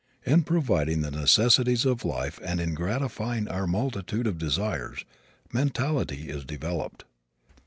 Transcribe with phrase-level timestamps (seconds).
[0.25, 5.05] In providing the necessities of life and in gratifying our multitude of desires
[5.53, 7.03] mentality is developed.